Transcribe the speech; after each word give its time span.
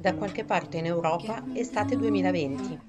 da 0.00 0.14
qualche 0.14 0.44
parte 0.44 0.78
in 0.78 0.86
Europa, 0.86 1.44
estate 1.52 1.94
2020. 1.94 2.80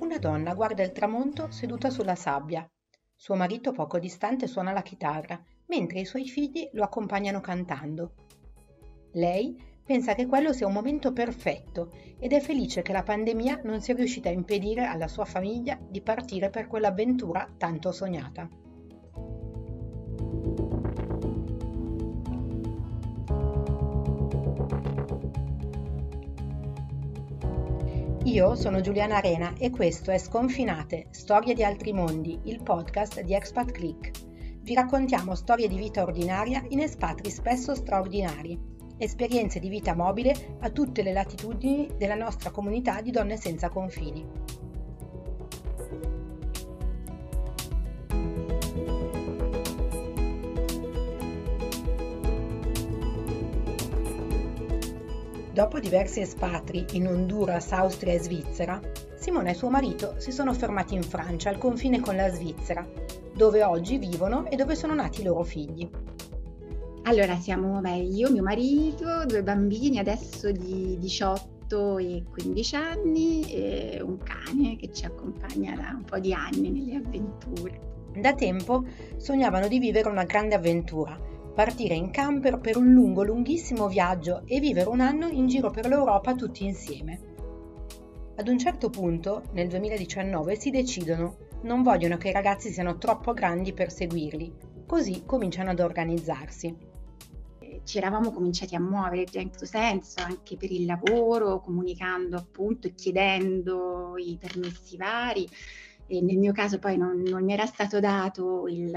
Una 0.00 0.18
donna 0.18 0.52
guarda 0.52 0.82
il 0.82 0.90
tramonto 0.90 1.52
seduta 1.52 1.90
sulla 1.90 2.16
sabbia. 2.16 2.68
Suo 3.14 3.36
marito 3.36 3.70
poco 3.70 4.00
distante 4.00 4.48
suona 4.48 4.72
la 4.72 4.82
chitarra, 4.82 5.40
mentre 5.66 6.00
i 6.00 6.04
suoi 6.04 6.26
figli 6.26 6.68
lo 6.72 6.82
accompagnano 6.82 7.40
cantando. 7.40 8.14
Lei 9.12 9.56
pensa 9.84 10.16
che 10.16 10.26
quello 10.26 10.52
sia 10.52 10.66
un 10.66 10.72
momento 10.72 11.12
perfetto 11.12 11.92
ed 12.18 12.32
è 12.32 12.40
felice 12.40 12.82
che 12.82 12.92
la 12.92 13.04
pandemia 13.04 13.60
non 13.62 13.80
sia 13.80 13.94
riuscita 13.94 14.28
a 14.28 14.32
impedire 14.32 14.86
alla 14.86 15.06
sua 15.06 15.24
famiglia 15.24 15.78
di 15.80 16.00
partire 16.00 16.50
per 16.50 16.66
quell'avventura 16.66 17.48
tanto 17.56 17.92
sognata. 17.92 18.48
Io 28.24 28.54
sono 28.54 28.80
Giuliana 28.80 29.16
Arena 29.16 29.52
e 29.58 29.70
questo 29.70 30.12
è 30.12 30.18
Sconfinate, 30.18 31.08
Storie 31.10 31.54
di 31.54 31.64
altri 31.64 31.92
mondi, 31.92 32.38
il 32.44 32.62
podcast 32.62 33.20
di 33.22 33.34
Expat 33.34 33.72
Click. 33.72 34.10
Vi 34.60 34.74
raccontiamo 34.74 35.34
storie 35.34 35.66
di 35.66 35.76
vita 35.76 36.02
ordinaria 36.02 36.62
in 36.68 36.78
espatri 36.78 37.30
spesso 37.30 37.74
straordinari, 37.74 38.56
esperienze 38.96 39.58
di 39.58 39.68
vita 39.68 39.96
mobile 39.96 40.56
a 40.60 40.70
tutte 40.70 41.02
le 41.02 41.12
latitudini 41.12 41.88
della 41.98 42.14
nostra 42.14 42.52
comunità 42.52 43.00
di 43.00 43.10
donne 43.10 43.36
senza 43.36 43.68
confini. 43.68 44.24
Dopo 55.62 55.78
diversi 55.78 56.18
espatri 56.18 56.84
in 56.94 57.06
Honduras, 57.06 57.70
Austria 57.70 58.14
e 58.14 58.18
Svizzera, 58.18 58.80
Simone 59.14 59.52
e 59.52 59.54
suo 59.54 59.70
marito 59.70 60.16
si 60.18 60.32
sono 60.32 60.52
fermati 60.54 60.94
in 60.94 61.04
Francia, 61.04 61.50
al 61.50 61.58
confine 61.58 62.00
con 62.00 62.16
la 62.16 62.28
Svizzera, 62.30 62.84
dove 63.32 63.62
oggi 63.62 63.96
vivono 63.96 64.50
e 64.50 64.56
dove 64.56 64.74
sono 64.74 64.92
nati 64.92 65.20
i 65.20 65.24
loro 65.24 65.44
figli. 65.44 65.88
Allora, 67.04 67.36
siamo 67.36 67.80
beh, 67.80 67.94
io, 67.94 68.32
mio 68.32 68.42
marito, 68.42 69.24
due 69.24 69.44
bambini 69.44 70.00
adesso 70.00 70.50
di 70.50 70.98
18 70.98 71.98
e 71.98 72.24
15 72.28 72.74
anni 72.74 73.42
e 73.52 74.00
un 74.02 74.18
cane 74.18 74.74
che 74.74 74.92
ci 74.92 75.04
accompagna 75.04 75.76
da 75.76 75.94
un 75.94 76.02
po' 76.02 76.18
di 76.18 76.32
anni 76.32 76.70
nelle 76.70 76.96
avventure. 76.96 77.78
Da 78.16 78.34
tempo 78.34 78.84
sognavano 79.16 79.68
di 79.68 79.78
vivere 79.78 80.08
una 80.08 80.24
grande 80.24 80.56
avventura 80.56 81.30
partire 81.54 81.94
in 81.94 82.10
camper 82.10 82.58
per 82.58 82.76
un 82.76 82.92
lungo, 82.92 83.22
lunghissimo 83.22 83.86
viaggio 83.86 84.42
e 84.46 84.58
vivere 84.58 84.88
un 84.88 85.00
anno 85.00 85.28
in 85.28 85.46
giro 85.48 85.70
per 85.70 85.86
l'Europa 85.86 86.34
tutti 86.34 86.64
insieme. 86.64 87.20
Ad 88.36 88.48
un 88.48 88.58
certo 88.58 88.88
punto, 88.88 89.42
nel 89.52 89.68
2019, 89.68 90.56
si 90.56 90.70
decidono, 90.70 91.36
non 91.62 91.82
vogliono 91.82 92.16
che 92.16 92.30
i 92.30 92.32
ragazzi 92.32 92.70
siano 92.70 92.96
troppo 92.96 93.34
grandi 93.34 93.74
per 93.74 93.92
seguirli, 93.92 94.52
così 94.86 95.24
cominciano 95.26 95.70
ad 95.70 95.80
organizzarsi. 95.80 96.90
Ci 97.84 97.98
eravamo 97.98 98.30
cominciati 98.30 98.74
a 98.74 98.80
muovere 98.80 99.24
già 99.24 99.40
in 99.40 99.48
questo 99.48 99.66
senso, 99.66 100.22
anche 100.22 100.56
per 100.56 100.70
il 100.70 100.86
lavoro, 100.86 101.60
comunicando 101.60 102.36
appunto 102.36 102.86
e 102.86 102.94
chiedendo 102.94 104.14
i 104.16 104.38
permessi 104.40 104.96
vari 104.96 105.46
e 106.12 106.20
nel 106.20 106.36
mio 106.36 106.52
caso 106.52 106.78
poi 106.78 106.98
non, 106.98 107.22
non 107.22 107.42
mi 107.42 107.54
era 107.54 107.64
stato 107.64 107.98
dato 107.98 108.68
il, 108.68 108.92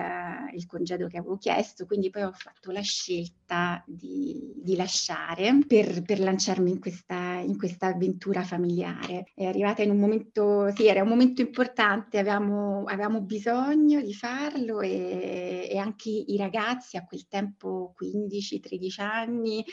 il, 0.54 0.66
congedo 0.66 1.08
che 1.08 1.18
avevo 1.18 1.38
chiesto, 1.38 1.86
quindi 1.86 2.10
poi 2.10 2.24
ho 2.24 2.34
fatto 2.34 2.72
la 2.72 2.82
scelta 2.82 3.82
di, 3.88 4.52
di 4.58 4.76
lasciare 4.76 5.60
per, 5.66 6.02
per, 6.02 6.20
lanciarmi 6.20 6.72
in 6.72 6.80
questa, 6.82 7.38
in 7.38 7.58
questa 7.58 7.88
avventura 7.88 8.44
familiare. 8.44 9.32
È 9.34 9.46
arrivata 9.46 9.82
in 9.82 9.92
un 9.92 9.98
momento, 9.98 10.70
sì, 10.76 10.88
era 10.88 11.04
un 11.04 11.08
momento 11.08 11.40
importante, 11.40 12.20
avevamo, 12.20 12.84
avevamo 12.84 13.22
bisogno 13.22 14.02
di 14.02 14.14
farlo 14.14 14.82
e, 14.82 15.70
e 15.72 15.78
anche 15.78 16.10
i 16.10 16.36
ragazzi 16.36 16.98
a 16.98 17.06
quel 17.06 17.30
tempo 17.30 17.96
15-13 17.98 19.02
anni 19.02 19.64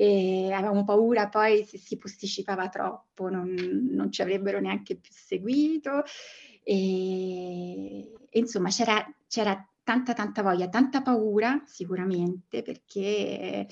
e 0.00 0.52
avevamo 0.52 0.84
paura 0.84 1.28
poi 1.28 1.64
se 1.64 1.76
si 1.76 1.96
posticipava 1.96 2.68
troppo 2.68 3.28
non, 3.28 3.52
non 3.90 4.12
ci 4.12 4.22
avrebbero 4.22 4.60
neanche 4.60 4.94
più 4.94 5.10
seguito 5.12 6.04
e, 6.70 8.12
e 8.28 8.38
insomma 8.38 8.68
c'era, 8.68 9.02
c'era 9.26 9.66
tanta 9.82 10.12
tanta 10.12 10.42
voglia, 10.42 10.68
tanta 10.68 11.00
paura 11.00 11.62
sicuramente 11.64 12.60
perché 12.60 13.66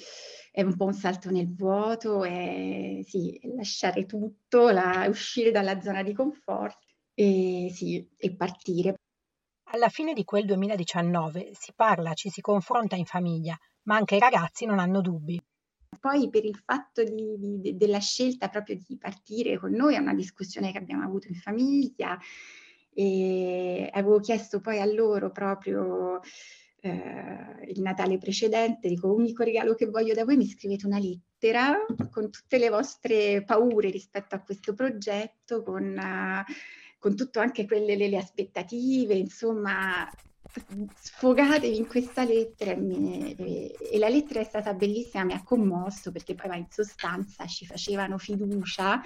è 0.51 0.63
un 0.63 0.75
po' 0.77 0.87
un 0.87 0.95
salto 0.95 1.31
nel 1.31 1.55
vuoto, 1.55 2.25
e 2.25 3.05
sì, 3.07 3.39
lasciare 3.55 4.07
tutto, 4.07 4.71
la, 4.71 5.05
uscire 5.11 5.51
dalla 5.51 5.79
zona 5.83 6.03
di 6.03 6.15
comfort 6.15 6.79
e, 7.13 7.69
sì, 7.71 8.09
e 8.17 8.35
partire. 8.35 8.95
Alla 9.73 9.91
fine 9.91 10.15
di 10.15 10.25
quel 10.25 10.47
2019 10.47 11.51
si 11.53 11.73
parla, 11.75 12.15
ci 12.15 12.31
si 12.31 12.41
confronta 12.41 12.97
in 12.97 13.05
famiglia, 13.05 13.59
ma 13.83 13.97
anche 13.97 14.17
i 14.17 14.21
ragazzi 14.21 14.65
non 14.65 14.79
hanno 14.79 15.03
dubbi. 15.03 15.39
Poi 16.01 16.31
per 16.31 16.47
il 16.47 16.57
fatto 16.65 17.05
di, 17.05 17.61
di, 17.61 17.77
della 17.77 17.99
scelta 17.99 18.49
proprio 18.49 18.79
di 18.87 18.97
partire 18.97 19.59
con 19.59 19.73
noi 19.73 19.97
è 19.97 19.99
una 19.99 20.15
discussione 20.15 20.73
che 20.73 20.79
abbiamo 20.79 21.05
avuto 21.05 21.29
in 21.29 21.35
famiglia 21.35 22.19
e 22.99 23.91
avevo 23.93 24.21
chiesto 24.21 24.61
poi 24.61 24.81
a 24.81 24.87
loro 24.87 25.31
proprio 25.31 26.23
eh, 26.81 26.91
il 27.67 27.83
Natale 27.83 28.17
precedente, 28.17 28.89
dico 28.89 29.13
unico 29.13 29.43
regalo 29.43 29.75
che 29.75 29.85
voglio 29.85 30.15
da 30.15 30.25
voi, 30.25 30.39
mi 30.39 30.49
scrivete 30.49 30.87
una 30.87 30.99
lettera 30.99 31.77
con 32.11 32.31
tutte 32.31 32.57
le 32.57 32.71
vostre 32.71 33.45
paure 33.45 33.91
rispetto 33.91 34.35
a 34.35 34.41
questo 34.41 34.73
progetto, 34.73 35.63
con, 35.63 36.01
con 36.99 37.15
tutto 37.15 37.39
anche 37.39 37.67
quelle 37.67 37.97
le, 37.97 38.09
le 38.09 38.17
aspettative, 38.17 39.13
insomma 39.13 40.11
sfogatevi 40.99 41.77
in 41.77 41.87
questa 41.87 42.25
lettera 42.25 42.75
mi, 42.77 43.35
e, 43.35 43.99
la 43.99 44.09
lettera 44.09 44.41
è 44.41 44.45
stata 44.45 44.73
bellissima, 44.73 45.25
mi 45.25 45.35
ha 45.35 45.43
commosso 45.43 46.13
perché 46.13 46.35
poi 46.35 46.57
in 46.57 46.67
sostanza 46.71 47.45
ci 47.47 47.67
facevano 47.67 48.17
fiducia 48.17 49.03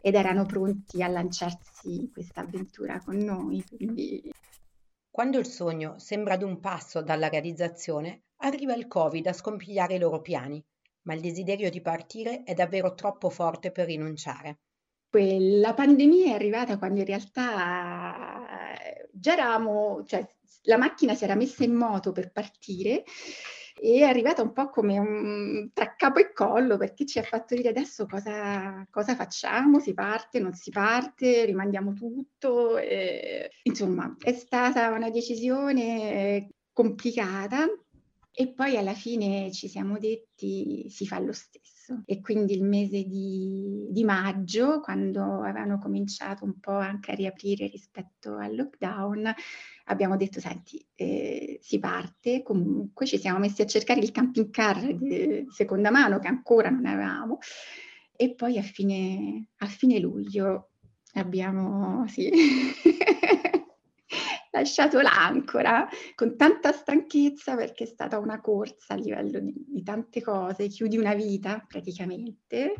ed 0.00 0.14
erano 0.14 0.46
pronti 0.46 1.02
a 1.02 1.08
lanciarsi 1.08 1.94
in 1.94 2.10
questa 2.10 2.40
avventura 2.40 3.00
con 3.00 3.16
noi. 3.16 3.64
Quindi... 3.68 4.32
Quando 5.10 5.38
il 5.38 5.46
sogno 5.46 5.98
sembra 5.98 6.34
ad 6.34 6.42
un 6.42 6.60
passo 6.60 7.02
dalla 7.02 7.28
realizzazione, 7.28 8.22
arriva 8.42 8.74
il 8.74 8.86
Covid 8.86 9.26
a 9.26 9.32
scompigliare 9.32 9.94
i 9.94 9.98
loro 9.98 10.20
piani, 10.20 10.64
ma 11.02 11.14
il 11.14 11.20
desiderio 11.20 11.68
di 11.68 11.80
partire 11.80 12.44
è 12.44 12.54
davvero 12.54 12.94
troppo 12.94 13.28
forte 13.28 13.72
per 13.72 13.86
rinunciare. 13.86 14.60
La 15.12 15.74
pandemia 15.74 16.26
è 16.26 16.34
arrivata 16.34 16.78
quando 16.78 17.00
in 17.00 17.06
realtà 17.06 18.44
già 19.10 19.32
eravamo, 19.32 20.04
cioè 20.06 20.24
la 20.62 20.76
macchina 20.76 21.14
si 21.14 21.24
era 21.24 21.34
messa 21.34 21.64
in 21.64 21.74
moto 21.74 22.12
per 22.12 22.30
partire 22.30 23.02
e 23.80 24.00
è 24.00 24.02
arrivata 24.02 24.42
un 24.42 24.52
po' 24.52 24.68
come 24.68 24.98
un 24.98 25.70
tra 25.72 25.94
capo 25.96 26.18
e 26.18 26.32
collo 26.32 26.76
perché 26.76 27.06
ci 27.06 27.18
ha 27.18 27.22
fatto 27.22 27.54
dire 27.54 27.70
adesso 27.70 28.06
cosa, 28.06 28.86
cosa 28.90 29.14
facciamo, 29.14 29.80
si 29.80 29.94
parte, 29.94 30.38
non 30.38 30.52
si 30.52 30.70
parte, 30.70 31.46
rimandiamo 31.46 31.94
tutto. 31.94 32.76
E, 32.76 33.50
insomma, 33.62 34.14
è 34.18 34.32
stata 34.32 34.90
una 34.90 35.08
decisione 35.10 36.50
complicata 36.72 37.66
e 38.40 38.48
poi 38.54 38.78
alla 38.78 38.94
fine 38.94 39.52
ci 39.52 39.68
siamo 39.68 39.98
detti 39.98 40.88
si 40.88 41.06
fa 41.06 41.18
lo 41.18 41.30
stesso. 41.30 42.00
E 42.06 42.22
quindi 42.22 42.54
il 42.54 42.64
mese 42.64 43.02
di, 43.02 43.86
di, 43.90 44.02
maggio, 44.02 44.80
quando 44.80 45.42
avevano 45.42 45.78
cominciato 45.78 46.46
un 46.46 46.58
po' 46.58 46.72
anche 46.72 47.10
a 47.10 47.14
riaprire 47.14 47.66
rispetto 47.66 48.36
al 48.36 48.56
lockdown, 48.56 49.30
abbiamo 49.86 50.16
detto, 50.16 50.40
senti, 50.40 50.82
eh, 50.94 51.58
si 51.60 51.78
parte, 51.80 52.42
comunque 52.42 53.04
ci 53.04 53.18
siamo 53.18 53.40
messi 53.40 53.60
a 53.60 53.66
cercare 53.66 54.00
il 54.00 54.10
camping 54.10 54.48
car 54.48 54.94
di, 54.94 55.44
seconda 55.50 55.90
mano 55.90 56.18
che 56.18 56.28
ancora 56.28 56.70
non 56.70 56.86
avevamo 56.86 57.40
e 58.16 58.34
poi 58.34 58.56
a 58.56 58.62
fine, 58.62 59.48
a 59.58 59.66
fine 59.66 59.98
luglio 59.98 60.70
abbiamo 61.14 62.06
sì, 62.06 62.30
lasciato 64.50 65.00
l'ancora 65.00 65.88
con 66.14 66.36
tanta 66.36 66.72
stanchezza 66.72 67.54
perché 67.56 67.84
è 67.84 67.86
stata 67.86 68.18
una 68.18 68.40
corsa 68.40 68.94
a 68.94 68.96
livello 68.96 69.38
di, 69.38 69.54
di 69.56 69.82
tante 69.82 70.22
cose, 70.22 70.68
chiudi 70.68 70.96
una 70.96 71.14
vita 71.14 71.64
praticamente 71.66 72.74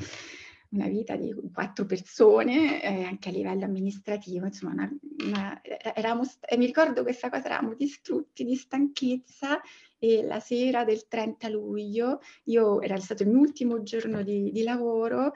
una 0.70 0.87
vita 0.87 1.17
di 1.17 1.34
quattro 1.52 1.84
persone, 1.84 2.82
eh, 2.82 3.05
anche 3.05 3.28
a 3.28 3.32
livello 3.32 3.64
amministrativo, 3.64 4.46
insomma, 4.46 4.72
una, 4.72 4.99
una, 5.25 5.61
eravamo, 5.62 6.22
e 6.40 6.56
mi 6.56 6.67
ricordo 6.67 7.02
questa 7.02 7.28
cosa, 7.28 7.46
eravamo 7.46 7.75
distrutti 7.75 8.44
di 8.44 8.55
stanchezza 8.55 9.61
e 9.99 10.23
la 10.23 10.38
sera 10.38 10.84
del 10.84 11.08
30 11.08 11.49
luglio, 11.49 12.20
io 12.44 12.81
era 12.82 12.99
stato 12.99 13.25
il 13.25 13.31
mio 13.31 13.40
ultimo 13.40 13.82
giorno 13.82 14.23
di, 14.23 14.52
di 14.52 14.62
lavoro, 14.62 15.32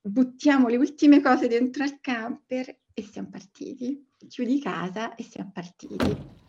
buttiamo 0.00 0.68
le 0.68 0.76
ultime 0.76 1.20
cose 1.20 1.46
dentro 1.46 1.82
al 1.82 2.00
camper 2.00 2.78
e 2.94 3.02
siamo 3.02 3.28
partiti. 3.30 4.06
Chiudi 4.28 4.60
casa 4.60 5.14
e 5.16 5.24
siamo 5.24 5.50
partiti. 5.52 6.42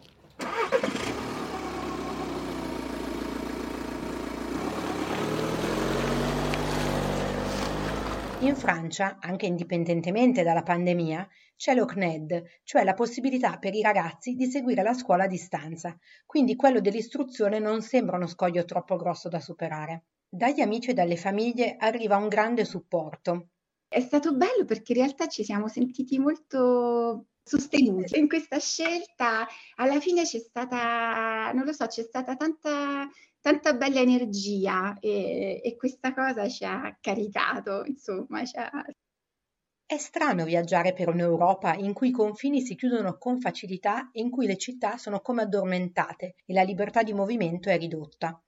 In 8.40 8.56
Francia, 8.56 9.18
anche 9.20 9.48
indipendentemente 9.48 10.44
dalla 10.44 10.62
pandemia, 10.62 11.28
c'è 11.56 11.74
l'OCNED, 11.74 12.44
cioè 12.64 12.84
la 12.84 12.94
possibilità 12.94 13.58
per 13.58 13.74
i 13.74 13.82
ragazzi 13.82 14.36
di 14.36 14.46
seguire 14.46 14.84
la 14.84 14.94
scuola 14.94 15.24
a 15.24 15.28
distanza, 15.28 15.98
quindi 16.28 16.56
quello 16.56 16.80
dell'istruzione 16.80 17.58
non 17.58 17.82
sembra 17.82 18.18
uno 18.18 18.28
scoglio 18.28 18.64
troppo 18.66 18.98
grosso 18.98 19.30
da 19.30 19.40
superare. 19.40 20.04
Dagli 20.30 20.62
amici 20.62 20.92
e 20.92 20.94
dalle 20.94 21.16
famiglie 21.16 21.76
arriva 21.80 22.18
un 22.18 22.28
grande 22.28 22.66
supporto. 22.66 23.48
È 23.96 24.02
stato 24.02 24.36
bello 24.36 24.66
perché 24.66 24.92
in 24.92 24.98
realtà 24.98 25.28
ci 25.28 25.46
siamo 25.46 25.70
sentiti 25.70 26.20
molto 26.20 27.28
sostenuti 27.42 28.20
in 28.20 28.28
questa 28.28 28.60
scelta. 28.60 29.48
Alla 29.76 30.02
fine 30.02 30.24
c'è 30.24 30.40
stata, 30.40 31.54
non 31.54 31.64
lo 31.64 31.72
so, 31.72 31.88
c'è 31.88 32.04
stata 32.04 32.36
tanta, 32.36 33.10
tanta 33.40 33.74
bella 33.74 34.02
energia 34.02 34.98
e, 35.00 35.62
e 35.64 35.76
questa 35.78 36.14
cosa 36.14 36.46
ci 36.50 36.66
ha 36.66 36.98
caricato, 37.00 37.86
insomma. 37.86 38.44
Ci 38.44 38.58
ha... 38.58 38.70
È 39.86 39.98
strano 39.98 40.44
viaggiare 40.44 40.92
per 40.92 41.08
un'Europa 41.08 41.76
in 41.76 41.94
cui 41.94 42.10
i 42.10 42.12
confini 42.12 42.60
si 42.60 42.76
chiudono 42.76 43.18
con 43.18 43.40
facilità 43.40 44.10
e 44.12 44.20
in 44.20 44.30
cui 44.30 44.46
le 44.46 44.58
città 44.58 44.98
sono 44.98 45.22
come 45.22 45.44
addormentate 45.44 46.36
e 46.46 46.54
la 46.54 46.64
libertà 46.64 47.02
di 47.02 47.14
movimento 47.14 47.70
è 47.70 47.78
ridotta 47.78 48.45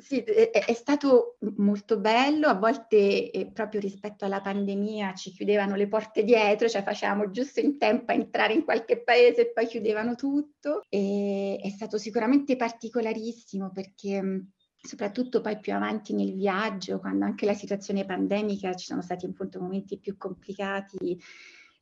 sì, 0.00 0.18
è, 0.18 0.50
è, 0.50 0.72
stato 0.72 1.36
molto 1.56 1.98
bello, 1.98 2.48
a 2.48 2.54
volte 2.54 3.30
eh, 3.30 3.50
proprio 3.52 3.80
rispetto 3.80 4.24
alla 4.24 4.40
pandemia 4.40 5.14
ci 5.14 5.30
chiudevano 5.30 5.76
le 5.76 5.88
porte 5.88 6.24
dietro, 6.24 6.68
cioè 6.68 6.82
facevamo 6.82 7.30
giusto 7.30 7.60
in 7.60 7.78
tempo 7.78 8.10
a 8.10 8.14
entrare 8.14 8.54
in 8.54 8.64
qualche 8.64 9.02
paese 9.02 9.42
e 9.42 9.52
poi 9.52 9.66
chiudevano 9.66 10.14
tutto. 10.14 10.82
E 10.88 11.58
è 11.62 11.68
stato 11.68 11.98
sicuramente 11.98 12.56
particolarissimo 12.56 13.70
perché 13.70 14.46
soprattutto 14.82 15.40
poi 15.40 15.58
più 15.58 15.74
avanti 15.74 16.14
nel 16.14 16.34
viaggio, 16.34 16.98
quando 16.98 17.26
anche 17.26 17.44
la 17.44 17.54
situazione 17.54 18.04
pandemica 18.04 18.74
ci 18.74 18.86
sono 18.86 19.02
stati 19.02 19.26
appunto 19.26 19.60
momenti 19.60 19.98
più 19.98 20.16
complicati, 20.16 21.20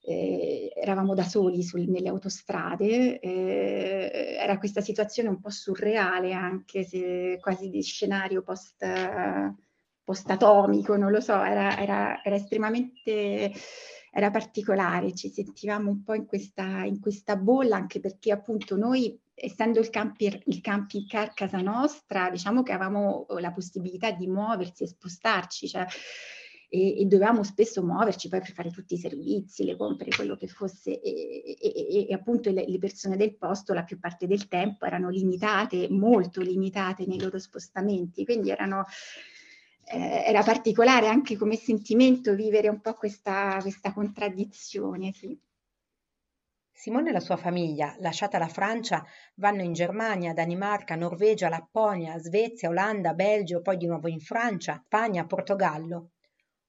eh, 0.08 0.72
eravamo 0.74 1.14
da 1.14 1.24
soli 1.24 1.62
sul, 1.62 1.88
nelle 1.88 2.08
autostrade, 2.08 3.20
eh, 3.20 4.36
era 4.38 4.58
questa 4.58 4.80
situazione 4.80 5.28
un 5.28 5.40
po' 5.40 5.50
surreale 5.50 6.32
anche 6.32 6.84
se 6.84 7.38
quasi 7.40 7.68
di 7.68 7.82
scenario 7.82 8.42
post, 8.42 8.86
post-atomico, 10.02 10.96
non 10.96 11.10
lo 11.10 11.20
so, 11.20 11.42
era, 11.42 11.78
era, 11.78 12.22
era 12.22 12.36
estremamente 12.36 13.52
era 14.10 14.30
particolare, 14.30 15.14
ci 15.14 15.28
sentivamo 15.28 15.90
un 15.90 16.02
po' 16.02 16.14
in 16.14 16.26
questa, 16.26 16.82
in 16.84 16.98
questa 16.98 17.36
bolla 17.36 17.76
anche 17.76 18.00
perché 18.00 18.32
appunto 18.32 18.76
noi 18.76 19.20
essendo 19.34 19.78
il, 19.78 19.90
camper, 19.90 20.40
il 20.46 20.60
camping 20.60 21.06
car 21.06 21.34
casa 21.34 21.60
nostra, 21.60 22.30
diciamo 22.30 22.62
che 22.62 22.72
avevamo 22.72 23.26
la 23.38 23.52
possibilità 23.52 24.10
di 24.10 24.26
muoversi 24.26 24.82
e 24.82 24.88
spostarci, 24.88 25.68
cioè 25.68 25.86
e, 26.68 27.00
e, 27.00 27.04
dovevamo 27.06 27.42
spesso 27.42 27.82
muoverci 27.82 28.28
poi 28.28 28.40
per 28.40 28.52
fare 28.52 28.70
tutti 28.70 28.94
i 28.94 28.98
servizi, 28.98 29.64
le 29.64 29.76
compere, 29.76 30.10
quello 30.10 30.36
che 30.36 30.48
fosse 30.48 31.00
e, 31.00 31.56
e, 31.58 32.06
e 32.08 32.14
appunto 32.14 32.50
le, 32.50 32.66
le, 32.66 32.78
persone 32.78 33.16
del 33.16 33.36
posto 33.36 33.72
la 33.72 33.84
più 33.84 33.98
parte 33.98 34.26
del 34.26 34.48
tempo 34.48 34.84
erano 34.84 35.08
limitate, 35.08 35.88
molto 35.88 36.42
limitate 36.42 37.06
nei 37.06 37.18
loro 37.18 37.38
spostamenti, 37.38 38.24
quindi 38.24 38.50
erano, 38.50 38.84
eh, 39.86 40.24
era 40.26 40.42
particolare 40.42 41.08
anche 41.08 41.36
come 41.36 41.56
sentimento 41.56 42.34
vivere 42.34 42.68
un 42.68 42.80
po' 42.80 42.92
questa, 42.92 43.58
questa 43.62 43.92
contraddizione. 43.92 45.12
Sì. 45.12 45.38
Simone 46.70 47.08
e 47.08 47.12
la 47.12 47.20
sua 47.20 47.36
famiglia, 47.36 47.96
lasciata 47.98 48.38
la 48.38 48.46
Francia, 48.46 49.04
vanno 49.36 49.62
in 49.62 49.72
Germania, 49.72 50.32
Danimarca, 50.32 50.94
Norvegia, 50.94 51.48
Lapponia, 51.48 52.18
Svezia, 52.18 52.68
Olanda, 52.68 53.14
Belgio, 53.14 53.62
poi 53.62 53.76
di 53.78 53.86
nuovo 53.86 54.06
in 54.06 54.20
Francia, 54.20 54.80
Spagna, 54.84 55.26
Portogallo. 55.26 56.10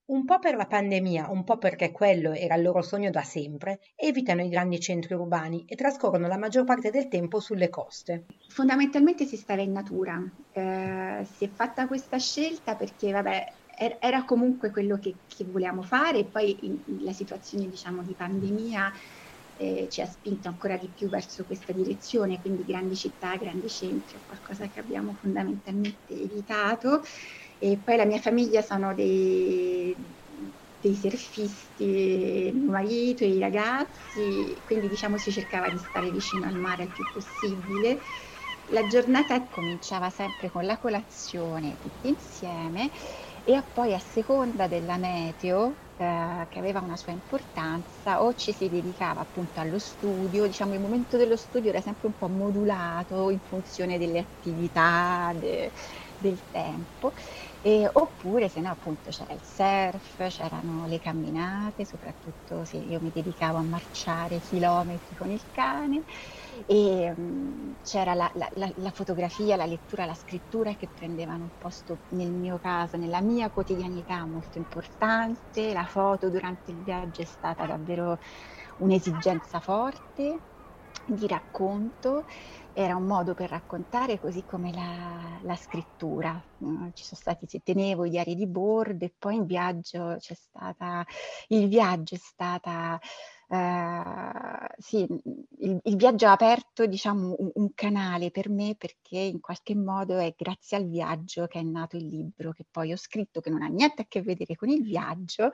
Un 0.09 0.25
po' 0.25 0.39
per 0.39 0.55
la 0.55 0.65
pandemia, 0.65 1.29
un 1.29 1.43
po' 1.43 1.59
perché 1.59 1.91
quello 1.91 2.31
era 2.31 2.55
il 2.55 2.63
loro 2.63 2.81
sogno 2.81 3.11
da 3.11 3.21
sempre, 3.21 3.79
evitano 3.95 4.43
i 4.43 4.49
grandi 4.49 4.79
centri 4.79 5.13
urbani 5.13 5.65
e 5.67 5.75
trascorrono 5.75 6.27
la 6.27 6.37
maggior 6.37 6.63
parte 6.63 6.89
del 6.89 7.07
tempo 7.07 7.39
sulle 7.39 7.69
coste. 7.69 8.25
Fondamentalmente 8.47 9.25
si 9.25 9.37
stava 9.37 9.61
in 9.61 9.71
natura. 9.71 10.19
Eh, 10.51 11.27
si 11.31 11.43
è 11.45 11.51
fatta 11.51 11.85
questa 11.85 12.17
scelta 12.17 12.75
perché, 12.75 13.11
vabbè, 13.11 13.43
er-, 13.77 13.97
era 13.99 14.25
comunque 14.25 14.71
quello 14.71 14.97
che, 14.97 15.19
che 15.27 15.45
volevamo 15.45 15.83
fare 15.83 16.17
e 16.17 16.29
poi 16.31 16.65
in, 16.65 17.03
la 17.03 17.13
situazione 17.13 17.67
diciamo, 17.67 18.01
di 18.01 18.15
pandemia 18.15 18.91
eh, 19.59 19.87
ci 19.89 20.01
ha 20.01 20.05
spinto 20.05 20.47
ancora 20.47 20.77
di 20.77 20.91
più 20.91 21.09
verso 21.09 21.45
questa 21.45 21.73
direzione, 21.73 22.39
quindi 22.39 22.63
grandi 22.63 22.95
città, 22.95 23.35
grandi 23.35 23.67
centri, 23.67 24.23
qualcosa 24.25 24.69
che 24.69 24.79
abbiamo 24.79 25.13
fondamentalmente 25.13 26.13
evitato 26.13 27.01
e 27.57 27.81
poi 27.83 27.97
la 27.97 28.05
mia 28.05 28.19
famiglia 28.19 28.61
sono 28.61 28.93
dei, 28.93 29.93
dei 30.89 30.95
surfisti, 30.95 32.51
mio 32.53 32.69
marito, 32.71 33.23
i 33.25 33.39
ragazzi, 33.39 34.61
quindi 34.63 34.87
diciamo 34.87 35.17
si 35.17 35.31
cercava 35.31 35.69
di 35.69 35.77
stare 35.77 36.09
vicino 36.11 36.47
al 36.47 36.55
mare 36.57 36.83
il 36.83 36.91
più 36.91 37.07
possibile. 37.09 38.01
La 38.71 38.85
giornata 38.85 39.47
cominciava 39.47 40.09
sempre 40.11 40.49
con 40.51 40.63
la 40.65 40.77
colazione 40.77 41.77
tutti 41.79 42.07
insieme 42.07 42.91
e 43.43 43.67
poi 43.71 43.93
a 43.93 43.99
seconda 43.99 44.67
della 44.67 44.97
meteo 44.97 45.79
eh, 45.95 46.45
che 46.47 46.59
aveva 46.59 46.79
una 46.81 46.95
sua 46.95 47.11
importanza 47.11 48.23
o 48.23 48.33
ci 48.35 48.53
si 48.53 48.69
dedicava 48.69 49.21
appunto 49.21 49.59
allo 49.59 49.79
studio, 49.79 50.45
diciamo 50.45 50.73
il 50.75 50.81
momento 50.81 51.17
dello 51.17 51.35
studio 51.35 51.69
era 51.71 51.81
sempre 51.81 52.07
un 52.07 52.15
po' 52.15 52.29
modulato 52.29 53.29
in 53.31 53.39
funzione 53.41 53.97
delle 53.97 54.19
attività, 54.19 55.33
de, 55.35 55.73
del 56.17 56.47
tempo 56.49 57.13
e, 57.61 57.89
oppure 57.91 58.47
se 58.47 58.61
no 58.61 58.69
appunto 58.69 59.09
c'era 59.09 59.33
il 59.33 59.41
surf, 59.43 60.15
c'erano 60.29 60.87
le 60.87 60.99
camminate, 60.99 61.83
soprattutto 61.83 62.63
se 62.63 62.77
io 62.77 62.99
mi 63.01 63.11
dedicavo 63.13 63.57
a 63.57 63.63
marciare 63.63 64.39
chilometri 64.39 65.15
con 65.15 65.29
il 65.29 65.41
cane. 65.51 66.03
E 66.65 67.13
um, 67.15 67.75
c'era 67.83 68.13
la, 68.13 68.31
la, 68.35 68.49
la, 68.53 68.71
la, 68.75 68.91
fotografia, 68.91 69.55
la 69.57 69.65
lettura, 69.65 70.05
la 70.05 70.13
scrittura 70.13 70.73
che 70.75 70.87
prendevano 70.87 71.43
un 71.43 71.57
posto 71.57 71.97
nel 72.09 72.31
mio 72.31 72.59
caso, 72.59 72.95
nella 72.97 73.21
mia 73.21 73.49
quotidianità 73.49 74.25
molto 74.25 74.57
importante, 74.57 75.73
la 75.73 75.85
foto 75.85 76.29
durante 76.29 76.71
il 76.71 76.81
viaggio 76.81 77.21
è 77.21 77.25
stata 77.25 77.65
davvero 77.65 78.19
un'esigenza 78.77 79.59
forte 79.59 80.39
di 81.05 81.27
racconto 81.27 82.25
era 82.81 82.95
un 82.95 83.03
modo 83.03 83.33
per 83.33 83.49
raccontare 83.49 84.21
così 84.21 84.45
come 84.45 84.71
la, 84.71 85.37
la 85.41 85.55
scrittura. 85.57 86.41
Ci 86.93 87.03
sono 87.03 87.19
stati, 87.19 87.45
se 87.45 87.59
tenevo 87.61 88.05
i 88.05 88.09
diari 88.09 88.35
di 88.35 88.47
bordo 88.47 89.03
e 89.03 89.13
poi 89.17 89.35
in 89.35 89.45
viaggio 89.45 90.15
c'è 90.17 90.33
stata, 90.33 91.05
il 91.49 91.67
viaggio 91.67 92.15
è 92.15 92.17
stata, 92.17 92.97
uh, 93.49 94.65
sì, 94.77 95.05
il, 95.59 95.79
il, 95.83 95.95
viaggio 95.97 96.27
ha 96.27 96.31
aperto 96.31 96.85
diciamo 96.85 97.35
un, 97.37 97.51
un, 97.53 97.73
canale 97.73 98.31
per 98.31 98.49
me 98.49 98.75
perché 98.77 99.17
in 99.17 99.41
qualche 99.41 99.75
modo 99.75 100.17
è 100.17 100.33
grazie 100.37 100.77
al 100.77 100.87
viaggio 100.87 101.47
che 101.47 101.59
è 101.59 101.63
nato 101.63 101.97
il 101.97 102.07
libro 102.07 102.53
che 102.53 102.65
poi 102.69 102.93
ho 102.93 102.97
scritto 102.97 103.41
che 103.41 103.49
non 103.49 103.61
ha 103.61 103.67
niente 103.67 104.03
a 104.03 104.05
che 104.07 104.21
vedere 104.21 104.55
con 104.55 104.69
il 104.69 104.83
viaggio, 104.83 105.49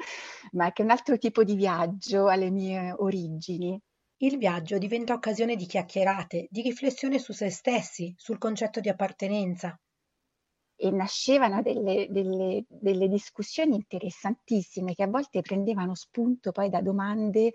ma 0.52 0.72
che 0.72 0.84
è 0.84 0.86
un 0.86 0.92
altro 0.92 1.18
tipo 1.18 1.44
di 1.44 1.56
viaggio 1.56 2.28
alle 2.28 2.52
mie 2.52 2.94
origini. 2.96 3.82
Il 4.20 4.38
viaggio 4.38 4.78
diventa 4.78 5.14
occasione 5.14 5.58
di 5.58 5.66
chiacchierate, 5.66 6.48
di 6.50 6.62
riflessione 6.62 7.20
su 7.20 7.34
se 7.34 7.50
stessi, 7.50 8.14
sul 8.18 8.38
concetto 8.38 8.80
di 8.80 8.88
appartenenza. 8.88 9.78
E 10.78 10.92
nascevano 10.92 11.62
delle, 11.62 12.08
delle, 12.10 12.64
delle 12.68 13.08
discussioni 13.10 13.76
interessantissime 13.76 14.94
che 14.94 15.04
a 15.04 15.08
volte 15.08 15.42
prendevano 15.42 15.96
spunto 15.96 16.52
poi 16.52 16.70
da 16.70 16.82
domande 16.82 17.52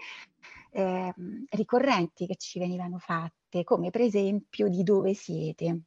eh, 0.72 1.14
ricorrenti 1.50 2.26
che 2.26 2.36
ci 2.36 2.58
venivano 2.58 2.98
fatte, 2.98 3.64
come 3.64 3.90
per 3.90 4.02
esempio 4.02 4.68
di 4.68 4.82
dove 4.82 5.14
siete. 5.14 5.80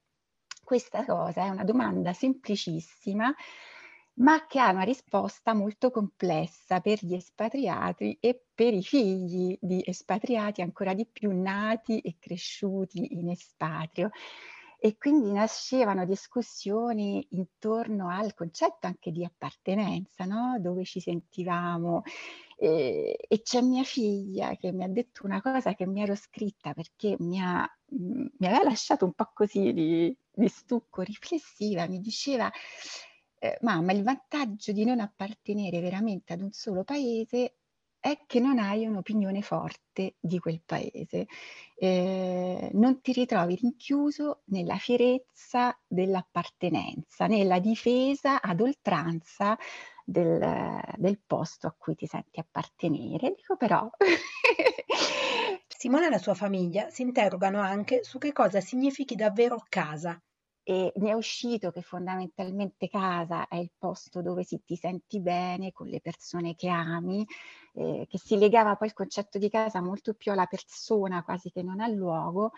Questa 0.63 1.05
cosa 1.05 1.45
è 1.45 1.49
una 1.49 1.63
domanda 1.63 2.13
semplicissima 2.13 3.33
ma 4.15 4.45
che 4.45 4.59
ha 4.59 4.69
una 4.71 4.83
risposta 4.83 5.53
molto 5.53 5.89
complessa 5.89 6.79
per 6.81 6.99
gli 7.03 7.15
espatriati 7.15 8.17
e 8.19 8.45
per 8.53 8.73
i 8.73 8.83
figli 8.83 9.57
di 9.59 9.81
espatriati 9.83 10.61
ancora 10.61 10.93
di 10.93 11.05
più 11.05 11.31
nati 11.31 11.99
e 11.99 12.17
cresciuti 12.19 13.17
in 13.17 13.29
espatrio. 13.29 14.11
E 14.79 14.97
quindi 14.97 15.31
nascevano 15.31 16.05
discussioni 16.05 17.25
intorno 17.31 18.09
al 18.09 18.33
concetto 18.33 18.85
anche 18.85 19.11
di 19.11 19.23
appartenenza, 19.23 20.25
no? 20.25 20.57
dove 20.59 20.83
ci 20.83 20.99
sentivamo. 20.99 22.03
E, 22.57 23.17
e, 23.27 23.41
c'è 23.41 23.61
mia 23.61 23.83
figlia 23.83 24.55
che 24.57 24.73
mi 24.73 24.83
ha 24.83 24.89
detto 24.89 25.25
una 25.25 25.41
cosa 25.41 25.73
che 25.73 25.87
mi 25.87 26.01
ero 26.01 26.15
scritta 26.15 26.73
perché 26.73 27.15
mi, 27.19 27.41
ha, 27.41 27.65
mi 27.87 28.29
aveva 28.45 28.63
lasciato 28.63 29.05
un 29.05 29.13
po' 29.13 29.31
così 29.33 29.71
di, 29.71 30.15
di 30.31 30.47
stucco 30.49 31.01
riflessiva, 31.01 31.87
mi 31.87 31.99
diceva 31.99 32.51
eh, 33.43 33.57
mamma, 33.59 33.91
il 33.91 34.03
vantaggio 34.03 34.71
di 34.71 34.85
non 34.85 35.01
appartenere 35.01 35.81
veramente 35.81 36.31
ad 36.31 36.41
un 36.41 36.51
solo 36.53 36.85
paese 36.85 37.57
è 37.99 38.23
che 38.25 38.39
non 38.39 38.57
hai 38.57 38.85
un'opinione 38.85 39.41
forte 39.41 40.15
di 40.19 40.39
quel 40.39 40.61
paese, 40.65 41.27
eh, 41.75 42.69
non 42.73 43.01
ti 43.01 43.11
ritrovi 43.11 43.55
rinchiuso 43.55 44.43
nella 44.45 44.77
fierezza 44.77 45.77
dell'appartenenza, 45.85 47.27
nella 47.27 47.59
difesa 47.59 48.41
ad 48.41 48.61
oltranza 48.61 49.57
del, 50.05 50.81
del 50.95 51.19
posto 51.25 51.67
a 51.67 51.75
cui 51.77 51.95
ti 51.95 52.07
senti 52.07 52.39
appartenere. 52.39 53.33
Dico 53.35 53.57
però... 53.57 53.89
Simone 55.67 56.05
e 56.05 56.09
la 56.09 56.17
sua 56.17 56.33
famiglia 56.33 56.89
si 56.89 57.01
interrogano 57.01 57.59
anche 57.59 58.03
su 58.05 58.17
che 58.17 58.31
cosa 58.31 58.61
significhi 58.61 59.15
davvero 59.15 59.61
casa 59.67 60.17
e 60.63 60.93
ne 60.95 61.09
è 61.09 61.13
uscito 61.13 61.71
che 61.71 61.81
fondamentalmente 61.81 62.87
casa 62.87 63.47
è 63.47 63.57
il 63.57 63.71
posto 63.77 64.21
dove 64.21 64.43
si, 64.43 64.61
ti 64.65 64.75
senti 64.75 65.19
bene 65.19 65.71
con 65.71 65.87
le 65.87 65.99
persone 65.99 66.55
che 66.55 66.69
ami, 66.69 67.25
eh, 67.73 68.07
che 68.09 68.17
si 68.17 68.37
legava 68.37 68.75
poi 68.75 68.87
il 68.87 68.93
concetto 68.93 69.37
di 69.37 69.49
casa 69.49 69.81
molto 69.81 70.13
più 70.13 70.31
alla 70.31 70.45
persona 70.45 71.23
quasi 71.23 71.51
che 71.51 71.63
non 71.63 71.81
al 71.81 71.91
luogo 71.91 72.51